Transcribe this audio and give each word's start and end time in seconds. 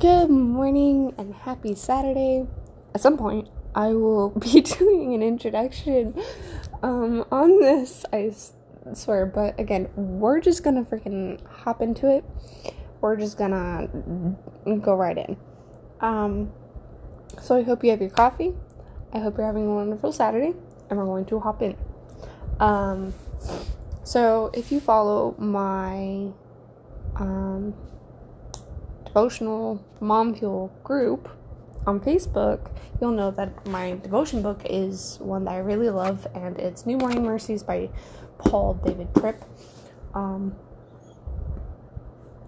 Good 0.00 0.28
morning 0.28 1.14
and 1.16 1.32
happy 1.32 1.74
Saturday. 1.74 2.46
At 2.94 3.00
some 3.00 3.16
point, 3.16 3.48
I 3.74 3.94
will 3.94 4.30
be 4.38 4.60
doing 4.60 5.14
an 5.14 5.22
introduction 5.22 6.20
um, 6.82 7.24
on 7.30 7.60
this, 7.60 8.04
I 8.12 8.34
swear. 8.92 9.24
But 9.24 9.58
again, 9.58 9.88
we're 9.96 10.40
just 10.40 10.62
gonna 10.62 10.82
freaking 10.82 11.40
hop 11.46 11.80
into 11.80 12.14
it. 12.14 12.24
We're 13.00 13.16
just 13.16 13.38
gonna 13.38 13.88
go 14.82 14.94
right 14.96 15.16
in. 15.16 15.36
Um, 16.00 16.52
so 17.40 17.56
I 17.56 17.62
hope 17.62 17.82
you 17.82 17.90
have 17.90 18.00
your 18.00 18.10
coffee. 18.10 18.54
I 19.14 19.20
hope 19.20 19.38
you're 19.38 19.46
having 19.46 19.66
a 19.66 19.74
wonderful 19.74 20.12
Saturday, 20.12 20.52
and 20.90 20.98
we're 20.98 21.06
going 21.06 21.26
to 21.26 21.40
hop 21.40 21.62
in. 21.62 21.74
Um, 22.60 23.14
so 24.04 24.50
if 24.52 24.70
you 24.70 24.80
follow 24.80 25.34
my 25.38 26.32
um, 27.14 27.72
devotional 29.16 29.82
mom 29.98 30.34
fuel 30.34 30.70
group 30.84 31.26
on 31.86 31.98
Facebook, 31.98 32.70
you'll 33.00 33.12
know 33.12 33.30
that 33.30 33.66
my 33.66 33.92
devotion 34.02 34.42
book 34.42 34.60
is 34.68 35.16
one 35.22 35.42
that 35.46 35.52
I 35.52 35.58
really 35.60 35.88
love, 35.88 36.26
and 36.34 36.58
it's 36.58 36.84
New 36.84 36.98
Morning 36.98 37.22
Mercies 37.22 37.62
by 37.62 37.88
Paul 38.36 38.74
David 38.84 39.08
Tripp. 39.14 39.42
Um, 40.12 40.54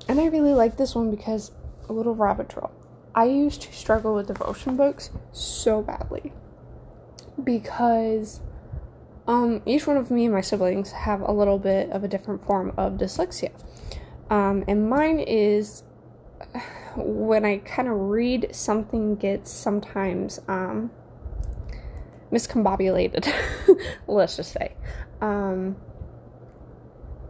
and 0.09 0.20
I 0.20 0.27
really 0.27 0.52
like 0.52 0.77
this 0.77 0.95
one 0.95 1.11
because 1.11 1.52
a 1.89 1.95
little 1.95 2.15
rabbit 2.15 2.51
trail. 2.51 2.70
I 3.14 3.25
used 3.25 3.62
to 3.62 3.73
struggle 3.73 4.14
with 4.14 4.27
devotion 4.27 4.77
books 4.77 5.09
so 5.33 5.80
badly 5.80 6.34
because 7.42 8.41
um, 9.27 9.62
each 9.64 9.87
one 9.87 9.97
of 9.97 10.11
me 10.11 10.27
and 10.27 10.34
my 10.34 10.42
siblings 10.42 10.92
have 10.92 11.23
a 11.23 11.33
little 11.33 11.59
bit 11.59 11.89
of 11.92 12.05
a 12.05 12.09
different 12.09 12.45
form 12.45 12.75
of 12.77 12.98
dyslexia. 12.98 13.53
Um, 14.28 14.64
and 14.69 14.91
mine 14.91 15.19
is 15.20 15.84
when 16.97 17.45
I 17.45 17.59
kind 17.59 17.88
of 17.88 17.97
read, 17.97 18.48
something 18.52 19.16
gets 19.16 19.52
sometimes 19.52 20.41
um, 20.48 20.91
miscombobulated, 22.33 23.33
let's 24.06 24.36
just 24.36 24.53
say. 24.53 24.75
Um, 25.20 25.77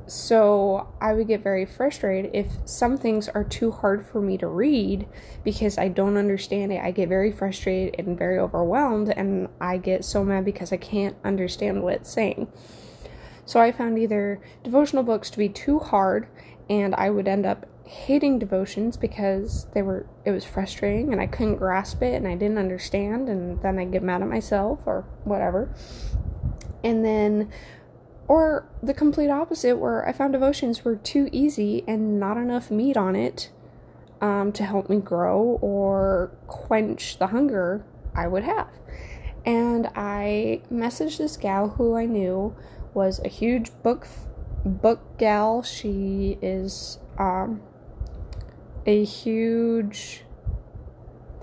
so 0.09 0.89
I 1.03 1.12
would 1.12 1.29
get 1.29 1.42
very 1.42 1.67
frustrated 1.67 2.31
if 2.34 2.47
some 2.64 2.97
things 2.97 3.29
are 3.29 3.45
too 3.45 3.70
hard 3.70 4.06
for 4.06 4.23
me 4.23 4.39
to 4.39 4.47
read 4.47 5.06
because 5.45 5.77
I 5.77 5.89
don't 5.89 6.17
understand 6.17 6.73
it. 6.73 6.83
I 6.83 6.92
get 6.92 7.11
very 7.11 7.31
frustrated 7.31 7.97
and 7.98 8.19
very 8.19 8.39
overwhelmed, 8.39 9.11
and 9.11 9.48
I 9.61 9.77
get 9.77 10.06
so 10.06 10.25
mad 10.25 10.47
because 10.47 10.73
I 10.73 10.79
can't 10.79 11.14
understand 11.25 11.83
what 11.83 11.95
it's 11.95 12.11
saying. 12.11 12.51
So 13.45 13.61
I 13.61 13.70
found 13.70 13.98
either 13.98 14.41
devotional 14.64 15.03
books 15.03 15.29
to 15.31 15.39
be 15.39 15.51
too 15.51 15.79
hard, 15.79 16.27
and 16.70 16.95
I 16.95 17.11
would 17.11 17.29
end 17.29 17.45
up 17.45 17.67
hating 17.89 18.39
devotions 18.39 18.98
because 18.98 19.67
they 19.72 19.81
were 19.81 20.06
it 20.27 20.31
was 20.31 20.44
frustrating 20.44 21.11
and 21.11 21.22
I 21.22 21.27
couldn't 21.27 21.56
grasp 21.56 22.03
it 22.03 22.14
and 22.14 22.28
I 22.28 22.34
didn't 22.34 22.58
understand 22.58 23.30
and 23.30 23.62
then 23.62 23.78
I 23.78 23.86
get 23.86 24.03
mad 24.03 24.20
at 24.20 24.28
myself 24.28 24.80
or 24.84 25.06
whatever. 25.25 25.75
And 26.84 27.03
then 27.05 27.50
or 28.28 28.69
the 28.83 28.92
complete 28.92 29.30
opposite 29.30 29.78
where 29.78 30.06
I 30.06 30.12
found 30.12 30.34
devotions 30.34 30.84
were 30.84 30.97
too 30.97 31.30
easy 31.33 31.83
and 31.89 32.20
not 32.20 32.36
enough 32.36 32.70
meat 32.70 32.98
on 32.98 33.17
it 33.17 33.50
um, 34.20 34.52
to 34.52 34.64
help 34.64 34.91
me 34.91 34.98
grow 34.98 35.58
or 35.62 36.30
quench 36.47 37.19
the 37.19 37.28
hunger 37.28 37.86
I 38.14 38.28
would 38.28 38.45
have. 38.45 38.69
And 39.47 39.89
I 39.97 40.61
messaged 40.70 41.17
this 41.17 41.39
gal 41.39 41.70
who 41.70 41.97
I 41.97 42.05
knew 42.05 42.55
was 42.92 43.19
a 43.25 43.28
huge 43.28 43.70
book 43.83 44.06
book 44.62 45.00
gal. 45.17 45.62
She 45.62 46.36
is 46.42 46.98
um, 47.19 47.62
a 48.89 49.05
huge 49.05 50.25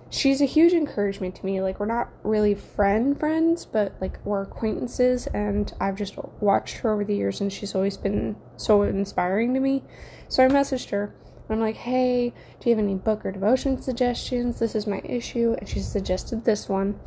she's 0.09 0.41
a 0.41 0.45
huge 0.45 0.73
encouragement 0.73 1.35
to 1.35 1.45
me. 1.45 1.61
Like 1.61 1.79
we're 1.79 1.85
not 1.85 2.09
really 2.23 2.55
friend 2.55 3.17
friends, 3.19 3.65
but 3.65 3.93
like 4.01 4.17
we're 4.25 4.41
acquaintances 4.41 5.27
and 5.27 5.71
I've 5.79 5.95
just 5.95 6.17
watched 6.41 6.77
her 6.77 6.91
over 6.91 7.05
the 7.05 7.15
years 7.15 7.41
and 7.41 7.53
she's 7.53 7.75
always 7.75 7.97
been 7.97 8.35
so 8.57 8.81
inspiring 8.81 9.53
to 9.53 9.59
me. 9.59 9.83
So 10.27 10.43
I 10.43 10.47
messaged 10.47 10.89
her 10.89 11.13
I'm 11.47 11.59
like, 11.59 11.75
"Hey, 11.75 12.33
do 12.59 12.69
you 12.69 12.75
have 12.75 12.83
any 12.83 12.95
book 12.95 13.23
or 13.23 13.31
devotion 13.31 13.79
suggestions? 13.79 14.57
This 14.57 14.73
is 14.73 14.87
my 14.87 14.99
issue." 15.03 15.55
And 15.59 15.69
she 15.69 15.79
suggested 15.79 16.43
this 16.43 16.67
one, 16.67 16.99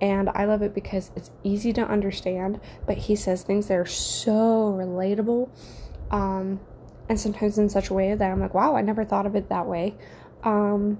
and 0.00 0.30
I 0.30 0.46
love 0.46 0.62
it 0.62 0.74
because 0.74 1.10
it's 1.14 1.30
easy 1.44 1.74
to 1.74 1.82
understand, 1.86 2.58
but 2.86 2.96
he 2.96 3.14
says 3.14 3.42
things 3.42 3.68
that 3.68 3.76
are 3.76 3.84
so 3.84 4.74
relatable. 4.74 5.50
Um 6.10 6.60
and 7.12 7.20
sometimes 7.20 7.58
in 7.58 7.68
such 7.68 7.90
a 7.90 7.94
way 7.94 8.14
that 8.14 8.30
I'm 8.30 8.40
like, 8.40 8.54
"Wow, 8.54 8.74
I 8.74 8.80
never 8.80 9.04
thought 9.04 9.26
of 9.26 9.36
it 9.36 9.50
that 9.50 9.66
way." 9.66 9.94
Um 10.42 10.98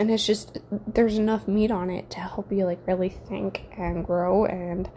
and 0.00 0.10
it's 0.10 0.26
just 0.26 0.58
there's 0.86 1.18
enough 1.18 1.46
meat 1.46 1.70
on 1.70 1.90
it 1.90 2.08
to 2.08 2.20
help 2.20 2.50
you 2.50 2.64
like 2.64 2.78
really 2.86 3.10
think 3.10 3.66
and 3.76 4.02
grow 4.04 4.46
and 4.46 4.88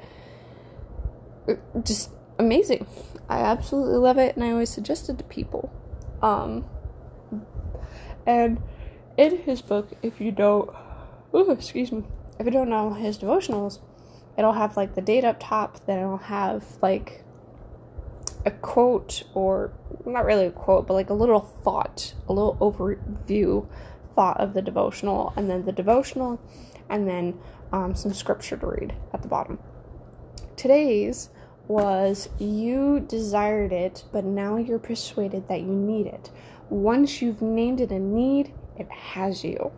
uh, 1.49 1.55
just 1.83 2.09
amazing 2.39 2.87
i 3.29 3.39
absolutely 3.39 3.97
love 3.97 4.17
it 4.17 4.35
and 4.35 4.43
i 4.43 4.49
always 4.49 4.69
suggest 4.69 5.07
it 5.09 5.19
to 5.19 5.23
people 5.25 5.71
um 6.23 6.65
and 8.25 8.59
in 9.17 9.37
his 9.37 9.61
book 9.61 9.89
if 10.01 10.19
you 10.19 10.31
don't 10.31 10.69
ooh, 11.35 11.51
excuse 11.51 11.91
me 11.91 12.03
if 12.39 12.45
you 12.45 12.51
don't 12.51 12.69
know 12.69 12.91
his 12.93 13.19
devotionals 13.19 13.79
it'll 14.35 14.53
have 14.53 14.75
like 14.77 14.95
the 14.95 15.01
date 15.01 15.23
up 15.23 15.37
top 15.39 15.85
then 15.85 15.99
it'll 15.99 16.17
have 16.17 16.63
like 16.81 17.23
a 18.47 18.51
quote 18.51 19.23
or 19.33 19.71
not 20.11 20.25
really 20.25 20.45
a 20.45 20.51
quote 20.51 20.87
but 20.87 20.93
like 20.93 21.09
a 21.09 21.13
little 21.13 21.39
thought 21.39 22.13
a 22.27 22.33
little 22.33 22.55
overview 22.57 23.67
thought 24.17 24.39
of 24.41 24.55
the 24.55 24.63
devotional, 24.63 25.31
and 25.37 25.47
then 25.47 25.63
the 25.63 25.71
devotional, 25.71 26.41
and 26.89 27.07
then 27.07 27.39
um, 27.71 27.93
some 27.95 28.13
scripture 28.13 28.57
to 28.57 28.65
read 28.65 28.95
at 29.13 29.21
the 29.21 29.27
bottom. 29.27 29.59
Today's 30.57 31.29
was 31.67 32.27
you 32.39 32.99
desired 33.01 33.71
it, 33.71 34.03
but 34.11 34.25
now 34.25 34.57
you're 34.57 34.79
persuaded 34.79 35.47
that 35.47 35.61
you 35.61 35.67
need 35.67 36.07
it. 36.07 36.31
Once 36.69 37.21
you've 37.21 37.43
named 37.43 37.79
it 37.79 37.91
a 37.91 37.99
need, 37.99 38.53
it 38.75 38.89
has 38.89 39.43
you. 39.43 39.71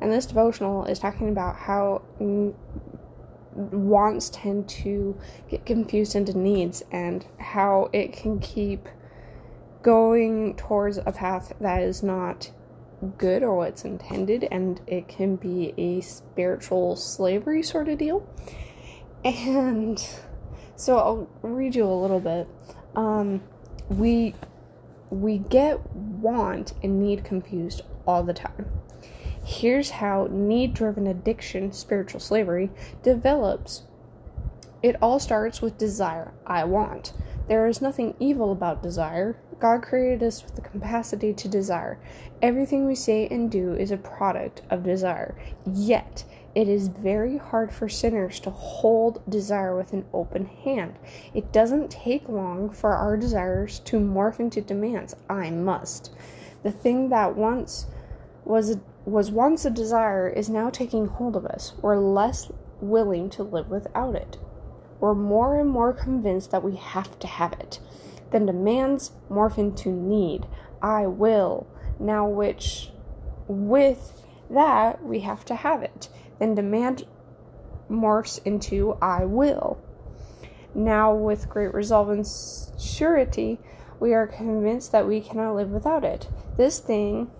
And 0.00 0.12
this 0.12 0.26
devotional 0.26 0.84
is 0.84 1.00
talking 1.00 1.30
about 1.30 1.56
how 1.56 2.02
wants 3.56 4.30
tend 4.30 4.68
to 4.68 5.18
get 5.48 5.66
confused 5.66 6.14
into 6.14 6.38
needs 6.38 6.84
and 6.92 7.26
how 7.38 7.90
it 7.92 8.12
can 8.12 8.38
keep 8.38 8.88
going 9.86 10.56
towards 10.56 10.98
a 10.98 11.12
path 11.12 11.52
that 11.60 11.80
is 11.80 12.02
not 12.02 12.50
good 13.18 13.44
or 13.44 13.54
what's 13.54 13.84
intended, 13.84 14.48
and 14.50 14.80
it 14.88 15.06
can 15.06 15.36
be 15.36 15.72
a 15.78 16.00
spiritual 16.00 16.96
slavery 16.96 17.62
sort 17.62 17.88
of 17.88 17.96
deal. 17.96 18.28
And 19.24 20.04
so 20.74 20.98
I'll 20.98 21.30
read 21.42 21.76
you 21.76 21.84
a 21.84 22.00
little 22.02 22.18
bit. 22.18 22.48
Um, 22.96 23.44
we 23.88 24.34
we 25.10 25.38
get 25.38 25.78
want 25.94 26.74
and 26.82 27.00
need 27.00 27.22
confused 27.22 27.82
all 28.08 28.24
the 28.24 28.34
time. 28.34 28.66
Here's 29.44 29.90
how 29.90 30.26
need 30.28 30.74
driven 30.74 31.06
addiction, 31.06 31.70
spiritual 31.70 32.18
slavery, 32.18 32.70
develops. 33.04 33.84
It 34.82 34.96
all 35.00 35.20
starts 35.20 35.62
with 35.62 35.78
desire. 35.78 36.32
I 36.44 36.64
want. 36.64 37.12
There 37.48 37.68
is 37.68 37.80
nothing 37.80 38.14
evil 38.18 38.50
about 38.50 38.82
desire. 38.82 39.36
God 39.60 39.82
created 39.82 40.22
us 40.22 40.42
with 40.42 40.56
the 40.56 40.62
capacity 40.62 41.32
to 41.32 41.48
desire. 41.48 41.98
Everything 42.42 42.86
we 42.86 42.96
say 42.96 43.28
and 43.30 43.50
do 43.50 43.72
is 43.72 43.92
a 43.92 43.96
product 43.96 44.62
of 44.68 44.82
desire. 44.82 45.36
Yet, 45.64 46.24
it 46.56 46.68
is 46.68 46.88
very 46.88 47.36
hard 47.36 47.72
for 47.72 47.88
sinners 47.88 48.40
to 48.40 48.50
hold 48.50 49.22
desire 49.30 49.76
with 49.76 49.92
an 49.92 50.06
open 50.12 50.46
hand. 50.46 50.98
It 51.34 51.52
doesn't 51.52 51.90
take 51.90 52.28
long 52.28 52.70
for 52.70 52.94
our 52.94 53.16
desires 53.16 53.78
to 53.80 53.98
morph 53.98 54.40
into 54.40 54.60
demands. 54.60 55.14
I 55.30 55.50
must. 55.50 56.12
The 56.62 56.72
thing 56.72 57.10
that 57.10 57.36
once 57.36 57.86
was 58.44 58.78
was 59.04 59.30
once 59.30 59.64
a 59.64 59.70
desire 59.70 60.28
is 60.28 60.48
now 60.48 60.68
taking 60.68 61.06
hold 61.06 61.36
of 61.36 61.46
us. 61.46 61.74
We're 61.80 61.98
less 61.98 62.50
willing 62.80 63.30
to 63.30 63.44
live 63.44 63.68
without 63.68 64.16
it. 64.16 64.36
We're 65.00 65.14
more 65.14 65.58
and 65.58 65.68
more 65.68 65.92
convinced 65.92 66.50
that 66.50 66.62
we 66.62 66.76
have 66.76 67.18
to 67.18 67.26
have 67.26 67.52
it. 67.54 67.80
Then 68.30 68.46
demands 68.46 69.12
morph 69.30 69.58
into 69.58 69.90
need. 69.90 70.46
I 70.82 71.06
will. 71.06 71.66
Now, 71.98 72.28
which 72.28 72.90
with 73.48 74.22
that, 74.50 75.02
we 75.04 75.20
have 75.20 75.44
to 75.46 75.54
have 75.54 75.82
it. 75.82 76.08
Then 76.38 76.54
demand 76.54 77.04
morphs 77.90 78.40
into 78.44 78.96
I 79.00 79.24
will. 79.24 79.78
Now, 80.74 81.14
with 81.14 81.48
great 81.48 81.72
resolve 81.72 82.10
and 82.10 82.26
surety, 82.78 83.58
we 83.98 84.12
are 84.12 84.26
convinced 84.26 84.92
that 84.92 85.06
we 85.06 85.20
cannot 85.20 85.54
live 85.54 85.70
without 85.70 86.04
it. 86.04 86.28
This 86.56 86.78
thing 86.78 87.30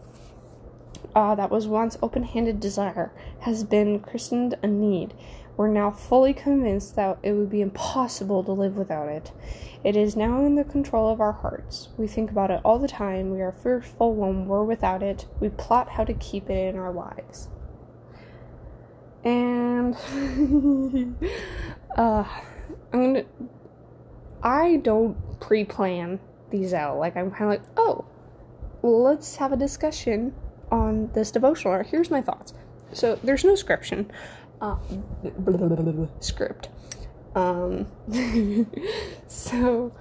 uh, 1.15 1.35
that 1.35 1.51
was 1.51 1.67
once 1.67 1.99
open 2.03 2.23
handed 2.23 2.61
desire 2.61 3.13
has 3.41 3.65
been 3.65 4.01
christened 4.01 4.57
a 4.63 4.67
need. 4.67 5.15
We're 5.57 5.69
now 5.69 5.91
fully 5.91 6.35
convinced 6.35 6.97
that 6.97 7.19
it 7.23 7.33
would 7.33 7.49
be 7.49 7.63
impossible 7.63 8.45
to 8.45 8.53
live 8.53 8.77
without 8.77 9.09
it. 9.09 9.33
It 9.83 9.97
is 9.97 10.17
now 10.17 10.45
in 10.45 10.57
the 10.57 10.65
control 10.65 11.09
of 11.09 11.21
our 11.21 11.33
hearts. 11.33 11.89
We 11.97 12.07
think 12.07 12.31
about 12.31 12.51
it 12.51 12.61
all 12.65 12.79
the 12.79 12.89
time. 12.89 13.31
We 13.31 13.41
are 13.41 13.53
fearful 13.53 14.15
when 14.15 14.47
we're 14.47 14.65
without 14.65 15.03
it. 15.03 15.27
We 15.41 15.49
plot 15.49 15.89
how 15.89 16.05
to 16.05 16.15
keep 16.15 16.51
it 16.51 16.75
in 16.75 16.77
our 16.77 16.93
lives. 16.93 17.49
And 19.25 19.95
uh, 21.97 22.25
I'm 22.93 23.15
gonna. 23.15 23.25
I 24.43 24.77
don't 24.77 25.41
pre-plan 25.41 26.21
these 26.51 26.75
out. 26.75 26.99
Like 26.99 27.17
I'm 27.17 27.31
kind 27.31 27.45
of 27.45 27.49
like, 27.49 27.63
oh, 27.77 28.05
let's 28.83 29.37
have 29.37 29.53
a 29.53 29.57
discussion 29.57 30.35
on 30.71 31.11
this 31.15 31.31
devotional. 31.31 31.83
Here's 31.83 32.11
my 32.11 32.21
thoughts. 32.21 32.53
So 32.93 33.19
there's 33.23 33.45
no 33.45 33.55
scription, 33.55 34.11
uh, 34.61 34.77
script. 36.21 36.69
Um, 37.35 37.87
so 39.27 39.93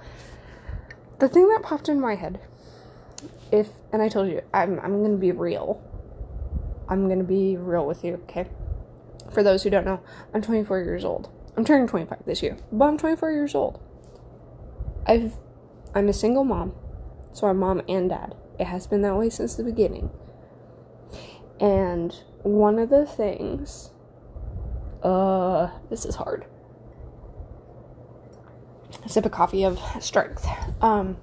the 1.18 1.28
thing 1.28 1.48
that 1.48 1.62
popped 1.62 1.88
in 1.88 2.00
my 2.00 2.14
head, 2.14 2.40
if 3.52 3.68
and 3.92 4.02
I 4.02 4.08
told 4.08 4.28
you 4.28 4.42
I'm 4.54 4.78
I'm 4.80 5.02
gonna 5.02 5.16
be 5.16 5.32
real. 5.32 5.82
I'm 6.88 7.08
gonna 7.08 7.24
be 7.24 7.56
real 7.56 7.86
with 7.86 8.04
you, 8.04 8.14
okay? 8.28 8.46
For 9.32 9.42
those 9.42 9.62
who 9.62 9.70
don't 9.70 9.84
know, 9.84 10.00
I'm 10.32 10.40
24 10.40 10.80
years 10.80 11.04
old. 11.04 11.30
I'm 11.56 11.64
turning 11.64 11.88
25 11.88 12.24
this 12.26 12.42
year, 12.42 12.56
but 12.70 12.84
I'm 12.86 12.98
24 12.98 13.32
years 13.32 13.54
old. 13.54 13.80
I've 15.06 15.34
I'm 15.94 16.08
a 16.08 16.12
single 16.12 16.44
mom, 16.44 16.74
so 17.32 17.46
I'm 17.46 17.58
mom 17.58 17.82
and 17.88 18.10
dad. 18.10 18.34
It 18.58 18.66
has 18.66 18.86
been 18.86 19.02
that 19.02 19.16
way 19.16 19.30
since 19.30 19.54
the 19.54 19.64
beginning. 19.64 20.10
And 21.58 22.14
one 22.42 22.78
of 22.78 22.90
the 22.90 23.06
things, 23.06 23.90
uh, 25.02 25.70
this 25.90 26.04
is 26.04 26.14
hard. 26.14 26.44
A 29.04 29.08
sip 29.08 29.26
of 29.26 29.32
coffee 29.32 29.64
of 29.64 29.78
strength. 30.00 30.46
Um, 30.80 31.16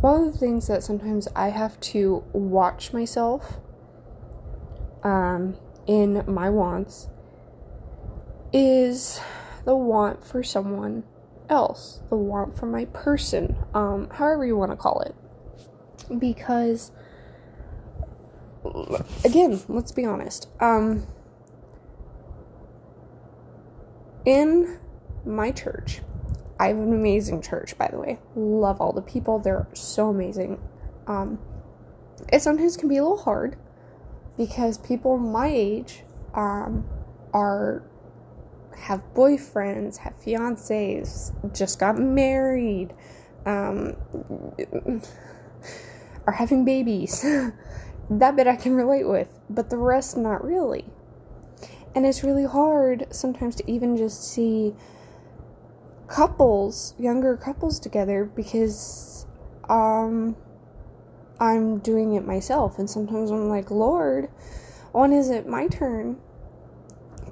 one 0.00 0.24
of 0.26 0.32
the 0.32 0.38
things 0.38 0.66
that 0.66 0.82
sometimes 0.82 1.28
I 1.36 1.48
have 1.48 1.78
to 1.80 2.24
watch 2.32 2.92
myself 2.92 3.60
um, 5.02 5.56
in 5.86 6.24
my 6.26 6.50
wants 6.50 7.08
is 8.52 9.20
the 9.64 9.76
want 9.76 10.24
for 10.24 10.42
someone 10.42 11.04
else, 11.48 12.00
the 12.10 12.16
want 12.16 12.56
for 12.56 12.66
my 12.66 12.84
person, 12.86 13.56
um, 13.74 14.08
however 14.10 14.44
you 14.44 14.56
want 14.56 14.72
to 14.72 14.76
call 14.76 15.00
it. 15.00 15.14
Because, 16.18 16.90
again, 19.24 19.60
let's 19.68 19.92
be 19.92 20.04
honest. 20.04 20.48
Um, 20.60 21.06
in 24.24 24.78
my 25.24 25.50
church, 25.50 26.00
I 26.58 26.68
have 26.68 26.76
an 26.76 26.92
amazing 26.92 27.42
church, 27.42 27.76
by 27.76 27.88
the 27.88 27.98
way. 27.98 28.18
Love 28.36 28.80
all 28.80 28.92
the 28.92 29.02
people, 29.02 29.38
they're 29.38 29.66
so 29.72 30.08
amazing. 30.08 30.60
Um, 31.06 31.38
it 32.32 32.40
sometimes 32.40 32.76
can 32.76 32.88
be 32.88 32.98
a 32.98 33.02
little 33.02 33.18
hard 33.18 33.56
because 34.36 34.78
people 34.78 35.18
my 35.18 35.48
age 35.48 36.04
um, 36.34 36.86
are 37.32 37.82
have 38.76 39.02
boyfriends, 39.14 39.96
have 39.98 40.14
fiancés, 40.20 41.32
just 41.54 41.78
got 41.78 41.98
married, 41.98 42.92
um, 43.46 43.96
are 46.26 46.32
having 46.32 46.64
babies. 46.64 47.22
that 48.10 48.36
bit 48.36 48.46
I 48.46 48.56
can 48.56 48.74
relate 48.74 49.08
with, 49.08 49.28
but 49.50 49.70
the 49.70 49.76
rest 49.76 50.16
not 50.16 50.44
really. 50.44 50.84
And 51.94 52.06
it's 52.06 52.24
really 52.24 52.46
hard 52.46 53.06
sometimes 53.10 53.56
to 53.56 53.70
even 53.70 53.96
just 53.96 54.24
see 54.24 54.74
couples, 56.08 56.94
younger 56.98 57.36
couples 57.36 57.78
together 57.78 58.24
because 58.24 59.26
um 59.68 60.36
I'm 61.40 61.78
doing 61.78 62.14
it 62.14 62.26
myself 62.26 62.78
and 62.78 62.88
sometimes 62.88 63.30
I'm 63.30 63.48
like, 63.48 63.70
"Lord, 63.70 64.28
when 64.92 65.12
is 65.12 65.30
it 65.30 65.46
my 65.46 65.68
turn?" 65.68 66.18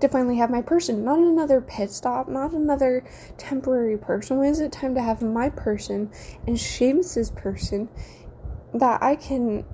to 0.01 0.09
finally 0.09 0.37
have 0.37 0.51
my 0.51 0.63
person, 0.63 1.05
not 1.05 1.19
another 1.19 1.61
pit 1.61 1.91
stop, 1.91 2.29
not 2.29 2.53
another 2.53 3.05
temporary 3.37 3.99
person. 3.99 4.39
When 4.39 4.49
is 4.49 4.61
it 4.61 4.73
time 4.73 4.95
to 4.95 5.03
have 5.03 5.23
my 5.23 5.51
person 5.51 6.11
and 6.47 6.57
Seamus's 6.59 7.31
person 7.31 7.89
that 8.75 9.03
I 9.03 9.17
can 9.17 9.65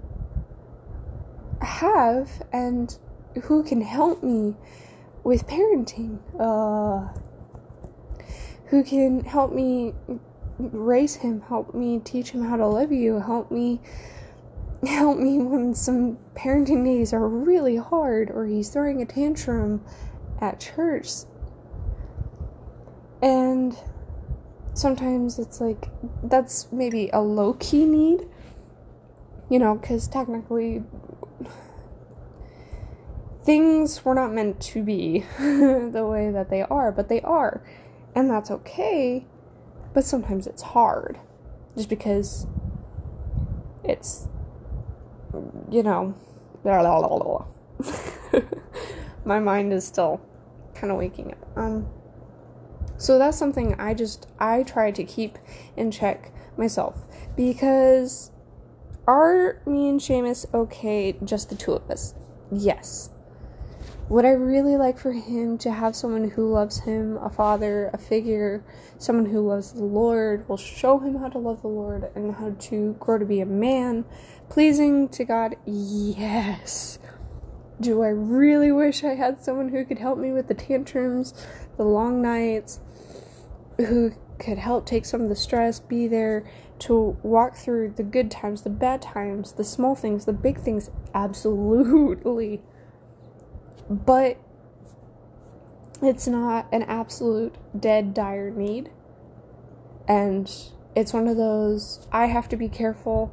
have 1.60 2.42
and 2.52 2.96
who 3.42 3.62
can 3.62 3.80
help 3.80 4.22
me 4.22 4.54
with 5.24 5.46
parenting? 5.46 6.18
Uh, 6.38 7.12
who 8.66 8.82
can 8.82 9.24
help 9.24 9.52
me 9.52 9.94
raise 10.58 11.16
him, 11.16 11.40
help 11.42 11.74
me 11.74 12.00
teach 12.00 12.30
him 12.30 12.44
how 12.44 12.56
to 12.56 12.66
love 12.66 12.92
you, 12.92 13.20
help 13.20 13.50
me 13.50 13.80
help 14.86 15.18
me 15.18 15.38
when 15.38 15.74
some 15.74 16.18
parenting 16.34 16.84
days 16.84 17.12
are 17.12 17.26
really 17.26 17.76
hard 17.76 18.30
or 18.30 18.46
he's 18.46 18.68
throwing 18.70 19.02
a 19.02 19.06
tantrum 19.06 19.82
at 20.40 20.60
church. 20.60 21.08
And 23.22 23.76
sometimes 24.74 25.38
it's 25.38 25.60
like 25.60 25.88
that's 26.22 26.70
maybe 26.70 27.10
a 27.12 27.20
low 27.20 27.54
key 27.54 27.84
need, 27.86 28.28
you 29.50 29.58
know, 29.58 29.76
because 29.76 30.06
technically 30.06 30.82
things 33.46 34.04
were 34.04 34.14
not 34.14 34.34
meant 34.34 34.60
to 34.60 34.82
be 34.82 35.24
the 35.38 36.04
way 36.06 36.30
that 36.32 36.50
they 36.50 36.62
are, 36.62 36.90
but 36.90 37.08
they 37.08 37.20
are. 37.22 37.62
And 38.14 38.28
that's 38.28 38.50
okay, 38.50 39.24
but 39.94 40.04
sometimes 40.04 40.46
it's 40.46 40.62
hard 40.62 41.18
just 41.76 41.88
because 41.88 42.46
it's, 43.84 44.28
you 45.70 45.82
know, 45.82 46.14
my 49.24 49.38
mind 49.38 49.72
is 49.72 49.86
still 49.86 50.20
kind 50.74 50.90
of 50.90 50.98
waking 50.98 51.32
up. 51.32 51.38
Um, 51.56 51.86
so 52.96 53.18
that's 53.18 53.38
something 53.38 53.78
I 53.78 53.94
just 53.94 54.26
I 54.40 54.64
try 54.64 54.90
to 54.90 55.04
keep 55.04 55.38
in 55.76 55.90
check 55.90 56.32
myself 56.56 56.96
because 57.36 58.32
are 59.06 59.60
me 59.66 59.88
and 59.88 60.00
Seamus 60.00 60.52
okay? 60.52 61.16
Just 61.22 61.50
the 61.50 61.54
two 61.54 61.74
of 61.74 61.88
us? 61.90 62.14
Yes. 62.50 63.10
Would 64.08 64.24
I 64.24 64.30
really 64.30 64.76
like 64.76 65.00
for 65.00 65.10
him 65.10 65.58
to 65.58 65.72
have 65.72 65.96
someone 65.96 66.30
who 66.30 66.52
loves 66.52 66.78
him, 66.78 67.16
a 67.16 67.28
father, 67.28 67.90
a 67.92 67.98
figure, 67.98 68.64
someone 68.98 69.26
who 69.26 69.40
loves 69.40 69.72
the 69.72 69.82
Lord, 69.82 70.48
will 70.48 70.56
show 70.56 71.00
him 71.00 71.16
how 71.16 71.28
to 71.28 71.38
love 71.38 71.60
the 71.62 71.68
Lord 71.68 72.08
and 72.14 72.36
how 72.36 72.50
to 72.50 72.94
grow 73.00 73.18
to 73.18 73.24
be 73.24 73.40
a 73.40 73.46
man, 73.46 74.04
pleasing 74.48 75.08
to 75.08 75.24
God? 75.24 75.56
Yes. 75.66 77.00
Do 77.80 78.04
I 78.04 78.08
really 78.08 78.70
wish 78.70 79.02
I 79.02 79.16
had 79.16 79.42
someone 79.42 79.70
who 79.70 79.84
could 79.84 79.98
help 79.98 80.18
me 80.18 80.30
with 80.30 80.46
the 80.46 80.54
tantrums, 80.54 81.34
the 81.76 81.84
long 81.84 82.22
nights, 82.22 82.78
who 83.76 84.12
could 84.38 84.58
help 84.58 84.86
take 84.86 85.04
some 85.04 85.22
of 85.22 85.28
the 85.28 85.34
stress, 85.34 85.80
be 85.80 86.06
there 86.06 86.48
to 86.78 87.18
walk 87.24 87.56
through 87.56 87.94
the 87.96 88.04
good 88.04 88.30
times, 88.30 88.62
the 88.62 88.70
bad 88.70 89.02
times, 89.02 89.54
the 89.54 89.64
small 89.64 89.96
things, 89.96 90.26
the 90.26 90.32
big 90.32 90.60
things? 90.60 90.92
Absolutely. 91.12 92.62
But 93.88 94.38
it's 96.02 96.26
not 96.26 96.66
an 96.72 96.82
absolute 96.82 97.54
dead, 97.78 98.14
dire 98.14 98.50
need. 98.50 98.90
And 100.08 100.50
it's 100.94 101.12
one 101.12 101.28
of 101.28 101.36
those 101.36 102.06
I 102.12 102.26
have 102.26 102.48
to 102.50 102.56
be 102.56 102.68
careful 102.68 103.32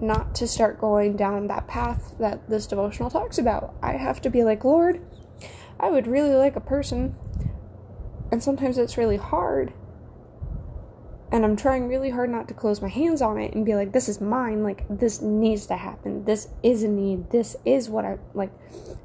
not 0.00 0.34
to 0.36 0.46
start 0.46 0.80
going 0.80 1.16
down 1.16 1.46
that 1.48 1.66
path 1.66 2.14
that 2.18 2.48
this 2.48 2.66
devotional 2.66 3.10
talks 3.10 3.38
about. 3.38 3.74
I 3.82 3.92
have 3.92 4.20
to 4.22 4.30
be 4.30 4.44
like, 4.44 4.64
Lord, 4.64 5.00
I 5.78 5.90
would 5.90 6.06
really 6.06 6.34
like 6.34 6.56
a 6.56 6.60
person. 6.60 7.14
And 8.30 8.42
sometimes 8.42 8.78
it's 8.78 8.98
really 8.98 9.16
hard. 9.16 9.72
And 11.34 11.44
I'm 11.44 11.56
trying 11.56 11.88
really 11.88 12.10
hard 12.10 12.30
not 12.30 12.46
to 12.46 12.54
close 12.54 12.80
my 12.80 12.86
hands 12.86 13.20
on 13.20 13.40
it 13.40 13.54
and 13.54 13.66
be 13.66 13.74
like, 13.74 13.90
this 13.90 14.08
is 14.08 14.20
mine. 14.20 14.62
Like, 14.62 14.84
this 14.88 15.20
needs 15.20 15.66
to 15.66 15.74
happen. 15.74 16.24
This 16.24 16.46
is 16.62 16.84
a 16.84 16.88
need. 16.88 17.28
This 17.30 17.56
is 17.64 17.88
what 17.88 18.04
I 18.04 18.18
like. 18.34 18.52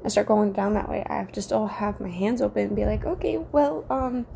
I 0.04 0.08
start 0.10 0.28
going 0.28 0.52
down 0.52 0.74
that 0.74 0.88
way. 0.88 1.04
I 1.10 1.16
have 1.16 1.32
to 1.32 1.42
still 1.42 1.66
have 1.66 1.98
my 1.98 2.08
hands 2.08 2.40
open 2.40 2.68
and 2.68 2.76
be 2.76 2.84
like, 2.84 3.04
okay, 3.04 3.38
well, 3.50 3.84
um, 3.90 4.28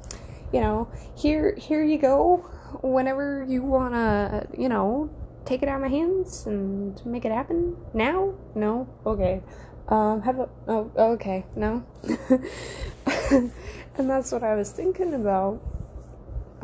you 0.53 0.61
know, 0.61 0.89
here, 1.17 1.55
here 1.55 1.85
you 1.85 1.97
go. 1.99 2.39
Whenever 2.83 3.47
you 3.49 3.63
wanna, 3.63 4.49
you 4.59 4.69
know, 4.69 5.09
take 5.45 5.63
it 5.63 5.69
out 5.69 5.77
of 5.77 5.83
my 5.83 5.89
hands 5.89 6.47
and 6.47 7.01
make 7.07 7.25
it 7.25 7.31
happen 7.31 7.77
now? 7.95 8.35
No? 8.57 8.89
Okay. 9.07 9.41
Um, 9.87 10.21
have 10.23 10.41
a, 10.41 10.49
oh, 10.67 10.91
okay, 10.99 11.47
no? 11.55 11.87
and 13.31 14.11
that's 14.11 14.33
what 14.33 14.43
I 14.43 14.57
was 14.57 14.73
thinking 14.73 15.15
about. 15.15 15.63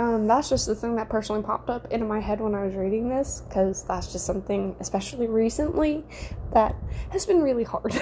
Um, 0.01 0.27
that's 0.27 0.49
just 0.49 0.65
the 0.65 0.75
thing 0.75 0.97
that 0.97 1.11
personally 1.11 1.43
popped 1.43 1.69
up 1.69 1.93
into 1.93 2.07
my 2.07 2.21
head 2.21 2.41
when 2.41 2.55
I 2.55 2.65
was 2.65 2.75
reading 2.75 3.11
this, 3.11 3.43
because 3.47 3.85
that's 3.85 4.11
just 4.11 4.25
something, 4.25 4.75
especially 4.81 5.27
recently, 5.27 6.07
that 6.55 6.75
has 7.11 7.27
been 7.27 7.43
really 7.43 7.65
hard. 7.65 7.95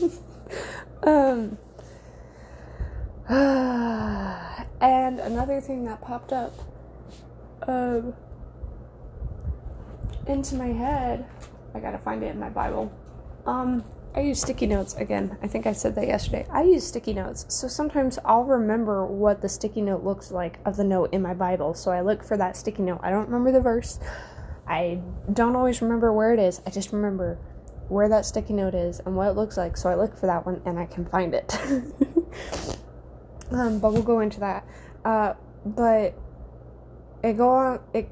um, 1.02 1.58
and 3.28 5.20
another 5.20 5.60
thing 5.60 5.84
that 5.84 6.00
popped 6.00 6.32
up 6.32 6.54
um, 7.68 8.14
into 10.26 10.54
my 10.54 10.68
head, 10.68 11.26
I 11.74 11.78
gotta 11.78 11.98
find 11.98 12.22
it 12.22 12.28
in 12.28 12.40
my 12.40 12.48
Bible. 12.48 12.90
Um, 13.44 13.84
I 14.16 14.20
use 14.20 14.40
sticky 14.40 14.66
notes 14.66 14.94
again. 14.94 15.36
I 15.42 15.48
think 15.48 15.66
I 15.66 15.72
said 15.72 15.96
that 15.96 16.06
yesterday. 16.06 16.46
I 16.48 16.62
use 16.62 16.86
sticky 16.86 17.14
notes. 17.14 17.46
So 17.48 17.66
sometimes 17.66 18.16
I'll 18.24 18.44
remember 18.44 19.04
what 19.04 19.40
the 19.40 19.48
sticky 19.48 19.82
note 19.82 20.04
looks 20.04 20.30
like 20.30 20.60
of 20.64 20.76
the 20.76 20.84
note 20.84 21.12
in 21.12 21.20
my 21.20 21.34
Bible. 21.34 21.74
So 21.74 21.90
I 21.90 22.00
look 22.00 22.22
for 22.22 22.36
that 22.36 22.56
sticky 22.56 22.84
note. 22.84 23.00
I 23.02 23.10
don't 23.10 23.26
remember 23.26 23.50
the 23.50 23.60
verse. 23.60 23.98
I 24.68 25.00
don't 25.32 25.56
always 25.56 25.82
remember 25.82 26.12
where 26.12 26.32
it 26.32 26.38
is. 26.38 26.62
I 26.64 26.70
just 26.70 26.92
remember 26.92 27.38
where 27.88 28.08
that 28.08 28.24
sticky 28.24 28.52
note 28.52 28.74
is 28.74 29.00
and 29.00 29.16
what 29.16 29.28
it 29.28 29.32
looks 29.32 29.56
like. 29.56 29.76
So 29.76 29.90
I 29.90 29.96
look 29.96 30.16
for 30.16 30.26
that 30.26 30.46
one 30.46 30.62
and 30.64 30.78
I 30.78 30.86
can 30.86 31.06
find 31.06 31.34
it. 31.34 31.52
um, 33.50 33.80
but 33.80 33.92
we'll 33.92 34.02
go 34.02 34.20
into 34.20 34.38
that. 34.40 34.64
Uh, 35.04 35.34
but 35.66 36.14
it 37.24 37.38
go 37.38 37.48
on 37.48 37.80
it 37.94 38.10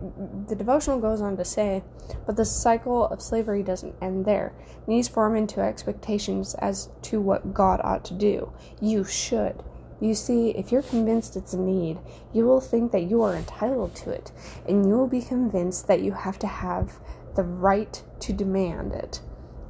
the 0.49 0.57
devotional 0.57 0.99
goes 0.99 1.21
on 1.21 1.37
to 1.37 1.45
say 1.45 1.83
but 2.27 2.37
the 2.37 2.45
cycle 2.45 3.07
of 3.07 3.21
slavery 3.21 3.63
doesn't 3.63 3.95
end 4.01 4.25
there. 4.25 4.53
Needs 4.87 5.07
form 5.07 5.37
into 5.37 5.61
expectations 5.61 6.55
as 6.55 6.89
to 7.03 7.21
what 7.21 7.53
god 7.55 7.81
ought 7.85 8.05
to 8.07 8.15
do. 8.15 8.53
You 8.81 9.05
should. 9.05 9.63
You 10.01 10.15
see 10.15 10.51
if 10.51 10.73
you're 10.73 10.83
convinced 10.83 11.37
it's 11.37 11.53
a 11.53 11.59
need 11.59 11.99
you 12.33 12.47
will 12.47 12.61
think 12.61 12.91
that 12.91 13.09
you 13.11 13.23
are 13.23 13.37
entitled 13.37 13.95
to 13.97 14.11
it 14.11 14.33
and 14.67 14.87
you 14.87 14.97
will 14.97 15.07
be 15.07 15.21
convinced 15.21 15.87
that 15.87 16.01
you 16.01 16.13
have 16.13 16.39
to 16.41 16.47
have 16.47 16.99
the 17.37 17.45
right 17.45 18.03
to 18.21 18.33
demand 18.33 18.95
it 18.95 19.21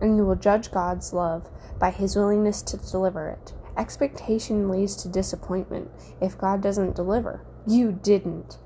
and 0.01 0.17
you 0.17 0.25
will 0.25 0.37
judge 0.37 0.71
god's 0.71 1.13
love 1.13 1.51
by 1.79 1.91
his 1.91 2.17
willingness 2.17 2.63
to 2.63 2.77
deliver 2.77 3.29
it. 3.29 3.53
Expectation 3.77 4.71
leads 4.71 4.97
to 4.97 5.09
disappointment 5.09 5.91
if 6.21 6.39
god 6.39 6.63
doesn't 6.63 6.97
deliver. 6.97 7.45
You 7.67 7.93
didn't 7.93 8.59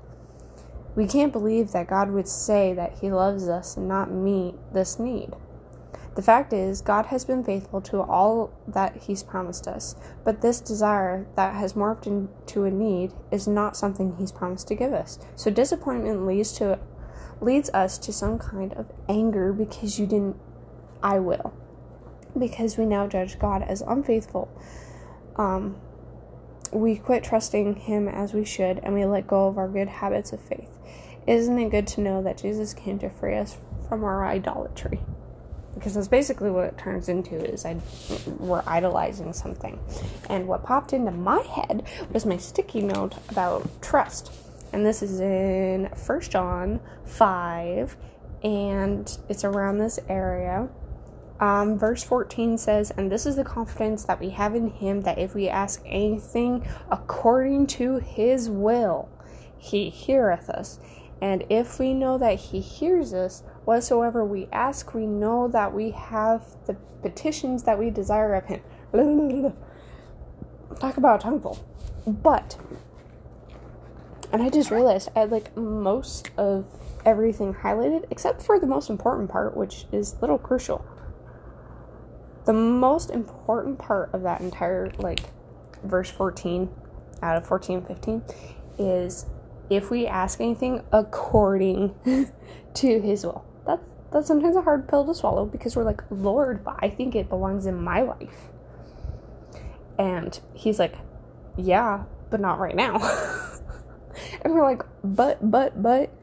we 0.97 1.05
can't 1.05 1.31
believe 1.31 1.73
that 1.73 1.87
God 1.87 2.09
would 2.09 2.27
say 2.27 2.73
that 2.73 2.97
He 2.99 3.11
loves 3.11 3.47
us 3.47 3.77
and 3.77 3.87
not 3.87 4.11
meet 4.11 4.55
this 4.73 4.97
need. 4.97 5.29
The 6.15 6.23
fact 6.23 6.51
is, 6.51 6.81
God 6.81 7.05
has 7.05 7.23
been 7.23 7.43
faithful 7.43 7.81
to 7.81 8.01
all 8.01 8.51
that 8.67 8.97
He's 9.03 9.21
promised 9.21 9.67
us, 9.67 9.95
but 10.25 10.41
this 10.41 10.59
desire 10.59 11.27
that 11.35 11.53
has 11.53 11.73
morphed 11.73 12.07
into 12.07 12.63
a 12.63 12.71
need 12.71 13.13
is 13.31 13.47
not 13.47 13.77
something 13.77 14.15
He's 14.17 14.31
promised 14.31 14.67
to 14.69 14.75
give 14.75 14.91
us. 14.91 15.19
So 15.35 15.51
disappointment 15.51 16.25
leads 16.25 16.51
to 16.53 16.79
leads 17.39 17.69
us 17.69 17.99
to 17.99 18.11
some 18.11 18.39
kind 18.39 18.73
of 18.73 18.91
anger 19.07 19.53
because 19.53 19.99
you 19.99 20.07
didn't 20.07 20.35
I 21.03 21.19
will. 21.19 21.53
Because 22.35 22.75
we 22.75 22.87
now 22.87 23.05
judge 23.05 23.37
God 23.37 23.61
as 23.61 23.81
unfaithful. 23.81 24.49
Um, 25.35 25.75
we 26.71 26.97
quit 26.97 27.23
trusting 27.23 27.75
Him 27.75 28.07
as 28.07 28.33
we 28.33 28.45
should, 28.45 28.79
and 28.79 28.93
we 28.93 29.05
let 29.05 29.27
go 29.27 29.47
of 29.47 29.57
our 29.57 29.67
good 29.67 29.87
habits 29.87 30.33
of 30.33 30.41
faith. 30.41 30.69
Isn't 31.25 31.59
it 31.59 31.71
good 31.71 31.87
to 31.87 32.01
know 32.01 32.23
that 32.23 32.37
Jesus 32.37 32.73
came 32.73 32.99
to 32.99 33.09
free 33.09 33.35
us 33.35 33.57
from 33.87 34.03
our 34.03 34.25
idolatry? 34.25 34.99
Because 35.73 35.93
that's 35.93 36.07
basically 36.07 36.49
what 36.49 36.65
it 36.65 36.77
turns 36.77 37.09
into 37.09 37.35
is 37.35 37.65
I 37.65 37.79
we're 38.39 38.63
idolizing 38.65 39.33
something. 39.33 39.79
And 40.29 40.47
what 40.47 40.63
popped 40.63 40.93
into 40.93 41.11
my 41.11 41.41
head 41.41 41.83
was 42.11 42.25
my 42.25 42.37
sticky 42.37 42.81
note 42.81 43.15
about 43.29 43.69
trust. 43.81 44.31
And 44.73 44.85
this 44.85 45.03
is 45.03 45.19
in 45.19 45.89
First 45.95 46.31
John 46.31 46.79
5 47.05 47.95
and 48.43 49.17
it's 49.29 49.43
around 49.43 49.77
this 49.77 49.99
area. 50.09 50.69
Um, 51.39 51.77
verse 51.77 52.03
14 52.03 52.57
says, 52.57 52.91
And 52.97 53.11
this 53.11 53.25
is 53.25 53.35
the 53.35 53.43
confidence 53.43 54.05
that 54.05 54.19
we 54.19 54.29
have 54.31 54.55
in 54.55 54.69
him 54.69 55.01
that 55.01 55.19
if 55.19 55.35
we 55.35 55.49
ask 55.49 55.81
anything 55.85 56.67
according 56.89 57.67
to 57.67 57.97
his 57.97 58.49
will, 58.49 59.09
he 59.57 59.89
heareth 59.89 60.49
us. 60.49 60.79
And 61.21 61.43
if 61.49 61.79
we 61.79 61.93
know 61.93 62.17
that 62.17 62.35
He 62.35 62.59
hears 62.59 63.13
us, 63.13 63.43
whatsoever 63.65 64.23
we 64.23 64.47
ask, 64.51 64.93
we 64.93 65.05
know 65.05 65.47
that 65.47 65.73
we 65.73 65.91
have 65.91 66.45
the 66.65 66.75
petitions 67.01 67.63
that 67.63 67.79
we 67.79 67.89
desire 67.89 68.35
of 68.35 68.45
Him. 68.45 68.61
Talk 70.79 70.97
about 70.97 71.19
a 71.19 71.23
tongueful. 71.23 71.65
But, 72.05 72.57
and 74.31 74.43
I 74.43 74.49
just 74.49 74.69
realized 74.69 75.09
I 75.15 75.21
had 75.21 75.31
like 75.31 75.55
most 75.57 76.29
of 76.37 76.65
everything 77.03 77.53
highlighted 77.53 78.05
except 78.11 78.43
for 78.43 78.59
the 78.59 78.67
most 78.67 78.89
important 78.89 79.29
part, 79.29 79.57
which 79.57 79.85
is 79.91 80.21
little 80.21 80.37
crucial. 80.37 80.85
The 82.47 82.53
most 82.53 83.09
important 83.09 83.77
part 83.77 84.13
of 84.13 84.23
that 84.23 84.39
entire 84.39 84.89
like 84.99 85.19
verse 85.83 86.09
14 86.09 86.69
out 87.21 87.35
of 87.35 87.45
14 87.45 87.83
15 87.83 88.23
is 88.79 89.25
if 89.69 89.91
we 89.91 90.07
ask 90.07 90.39
anything 90.39 90.81
according 90.93 91.93
to 92.75 93.01
his 93.01 93.25
will. 93.25 93.43
That's 93.65 93.85
that's 94.13 94.27
sometimes 94.27 94.55
a 94.55 94.61
hard 94.61 94.87
pill 94.87 95.05
to 95.07 95.13
swallow 95.13 95.45
because 95.45 95.75
we're 95.75 95.83
like, 95.83 96.01
Lord, 96.09 96.63
but 96.63 96.77
I 96.79 96.89
think 96.89 97.15
it 97.15 97.27
belongs 97.27 97.65
in 97.65 97.75
my 97.75 98.01
life. 98.01 98.47
And 99.99 100.39
he's 100.53 100.79
like, 100.79 100.95
Yeah, 101.57 102.05
but 102.29 102.39
not 102.39 102.59
right 102.59 102.77
now. 102.77 102.95
and 104.41 104.53
we're 104.53 104.63
like, 104.63 104.83
but, 105.03 105.51
but, 105.51 105.83
but. 105.83 106.13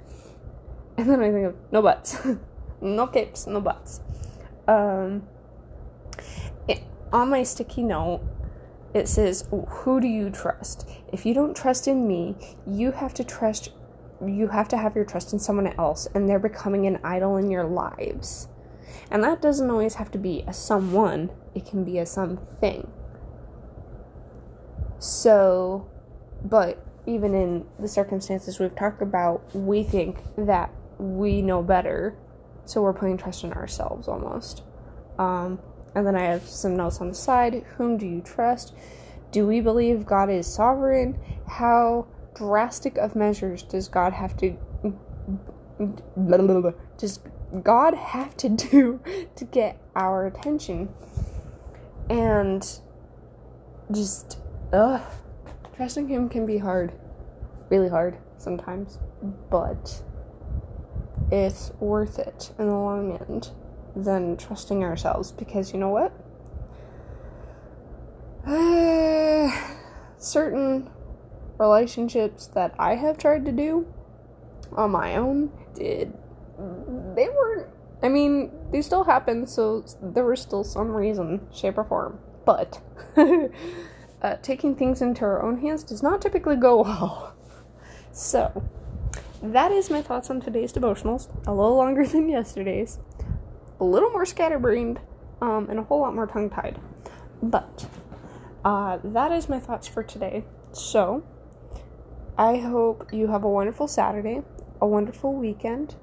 And 0.97 1.11
then 1.11 1.21
I 1.21 1.31
think 1.31 1.49
of 1.49 1.57
no 1.71 1.83
buts. 1.83 2.17
no 2.81 3.09
capes, 3.09 3.47
no 3.47 3.61
buts. 3.61 4.01
Um 4.67 5.29
on 7.13 7.31
my 7.31 7.43
sticky 7.43 7.83
note, 7.83 8.23
it 8.95 9.09
says, 9.09 9.49
Who 9.51 10.01
do 10.01 10.07
you 10.07 10.31
trust? 10.31 10.89
If 11.13 11.27
you 11.27 11.35
don't 11.35 11.57
trust 11.57 11.89
in 11.89 12.07
me, 12.07 12.37
you 12.67 12.93
have 12.93 13.13
to 13.15 13.25
trust, 13.25 13.71
you 14.25 14.49
have 14.49 14.69
to 14.69 14.77
have 14.77 14.95
your 14.95 15.05
trust 15.05 15.33
in 15.33 15.39
someone 15.39 15.75
else, 15.79 16.07
and 16.15 16.29
they're 16.29 16.39
becoming 16.39 16.87
an 16.87 17.01
idol 17.03 17.37
in 17.37 17.51
your 17.51 17.65
lives. 17.65 18.49
And 19.11 19.23
that 19.25 19.43
doesn't 19.43 19.71
always 19.71 19.95
have 19.95 20.11
to 20.13 20.19
be 20.19 20.45
a 20.47 20.53
someone, 20.53 21.31
it 21.55 21.67
can 21.67 21.85
be 21.85 21.99
a 21.99 22.07
something. 22.07 22.91
So, 24.99 25.91
but 26.43 26.85
even 27.07 27.35
in 27.35 27.67
the 27.79 27.89
circumstances 27.89 28.59
we've 28.59 28.75
talked 28.75 29.03
about, 29.03 29.55
we 29.55 29.83
think 29.83 30.19
that 30.37 30.71
we 30.99 31.43
know 31.43 31.63
better, 31.63 32.17
so 32.65 32.81
we're 32.81 32.95
putting 32.95 33.19
trust 33.19 33.45
in 33.45 33.53
ourselves 33.53 34.09
almost. 34.09 34.63
Um, 35.19 35.59
and 35.95 36.07
then 36.07 36.17
I 36.17 36.23
have 36.23 36.47
some 36.47 36.77
notes 36.77 37.01
on 37.01 37.09
the 37.09 37.15
side. 37.15 37.65
Whom 37.77 37.97
do 37.97 38.07
you 38.07 38.21
trust? 38.21 38.75
Do 39.31 39.47
we 39.47 39.61
believe 39.61 40.07
God 40.07 40.31
is 40.31 40.47
sovereign? 40.47 41.19
How 41.49 42.07
drastic 42.35 42.99
of 42.99 43.15
measures 43.15 43.63
does 43.63 43.89
God 43.89 44.13
have 44.13 44.37
to 44.39 44.57
does 46.99 47.21
God 47.63 47.95
have 47.95 48.37
to 48.39 48.49
do 48.49 49.01
to 49.37 49.45
get 49.45 49.81
our 49.97 50.27
attention? 50.27 50.89
And 52.11 52.65
just 53.93 54.39
ugh 54.73 55.03
trusting 55.77 56.09
him 56.09 56.29
can 56.29 56.47
be 56.47 56.59
hard. 56.59 56.93
Really 57.71 57.89
hard 57.89 58.17
sometimes. 58.39 58.99
But 59.51 60.03
it's 61.33 61.73
worth 61.81 62.19
it 62.19 62.53
in 62.59 62.67
the 62.67 62.75
long 62.75 63.17
end 63.29 63.51
than 63.97 64.37
trusting 64.37 64.83
ourselves 64.83 65.33
because 65.33 65.73
you 65.73 65.79
know 65.79 65.89
what? 65.89 66.13
Certain 70.19 70.91
relationships 71.59 72.47
that 72.49 72.75
I 72.79 72.97
have 72.97 73.19
tried 73.19 73.45
to 73.45 73.53
do 73.53 73.87
on 74.73 74.91
my 74.91 75.17
own 75.17 75.51
did 75.75 76.13
they 77.15 77.29
weren't 77.29 77.69
I 78.05 78.09
mean, 78.09 78.51
they 78.71 78.83
still 78.83 79.05
happen, 79.05 79.47
so 79.47 79.83
there 80.03 80.27
was 80.27 80.39
still 80.39 80.63
some 80.63 80.91
reason, 80.91 81.41
shape, 81.51 81.79
or 81.79 81.85
form. 81.85 82.19
But 82.45 82.83
uh, 84.23 84.37
taking 84.43 84.77
things 84.77 85.01
into 85.01 85.25
our 85.25 85.43
own 85.43 85.59
hands 85.63 85.83
does 85.85 86.03
not 86.03 86.21
typically 86.21 86.57
go 86.57 86.83
well. 86.83 87.35
So, 88.13 88.63
that 89.43 89.73
is 89.73 89.89
my 89.89 90.03
thoughts 90.03 90.29
on 90.29 90.43
today's 90.43 90.71
devotionals. 90.71 91.31
A 91.47 91.55
little 91.55 91.77
longer 91.77 92.07
than 92.07 92.29
yesterday's 92.29 92.99
a 93.81 93.85
little 93.85 94.11
more 94.11 94.27
scatterbrained 94.27 95.01
um, 95.41 95.69
and 95.69 95.79
a 95.79 95.83
whole 95.83 96.01
lot 96.01 96.15
more 96.15 96.27
tongue 96.27 96.51
tied. 96.51 96.81
But 97.43 97.87
uh, 98.65 98.99
that 99.05 99.33
is 99.33 99.49
my 99.49 99.59
thoughts 99.61 99.87
for 99.87 100.03
today. 100.03 100.45
So 100.73 101.25
I 102.39 102.57
hope 102.57 103.13
you 103.13 103.29
have 103.29 103.45
a 103.45 103.49
wonderful 103.49 103.89
Saturday, 103.89 104.43
a 104.81 104.87
wonderful 104.87 105.35
weekend. 105.35 105.97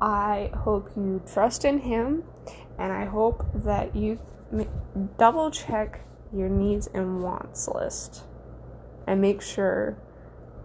I 0.00 0.50
hope 0.54 0.90
you 0.96 1.22
trust 1.32 1.64
in 1.64 1.78
Him, 1.78 2.24
and 2.78 2.92
I 2.92 3.04
hope 3.04 3.46
that 3.54 3.94
you 3.96 4.18
double 5.18 5.50
check 5.50 6.00
your 6.32 6.48
needs 6.48 6.86
and 6.88 7.22
wants 7.22 7.68
list 7.68 8.24
and 9.06 9.20
make 9.20 9.40
sure 9.40 9.96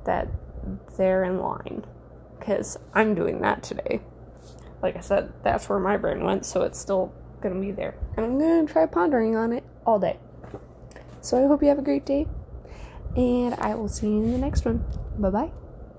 that 0.06 0.28
they're 0.98 1.24
in 1.24 1.40
line 1.40 1.86
because 2.38 2.78
I'm 2.94 3.16
doing 3.16 3.42
that 3.42 3.64
today 3.64 4.02
like 4.82 4.96
I 4.96 5.02
said, 5.02 5.32
that's 5.44 5.70
where 5.70 5.80
my 5.80 5.98
brain 5.98 6.24
went, 6.24 6.46
so 6.46 6.64
it's 6.64 6.80
still 6.80 7.14
gonna 7.42 7.60
be 7.60 7.72
there. 7.72 7.96
And 8.18 8.26
I'm 8.26 8.40
gonna 8.40 8.66
try 8.66 8.86
pondering 8.86 9.36
on 9.36 9.54
it 9.54 9.64
all 9.86 10.00
day. 10.00 10.20
So 11.22 11.44
I 11.44 11.48
hope 11.48 11.62
you 11.62 11.70
have 11.70 11.80
a 11.80 11.84
great 11.84 12.06
day, 12.06 12.28
And 13.16 13.54
I 13.56 13.76
will 13.76 13.90
see 13.90 14.08
you 14.08 14.24
in 14.24 14.32
the 14.32 14.38
next 14.38 14.66
one. 14.66 14.84
Bye 15.18 15.30
bye. 15.30 15.52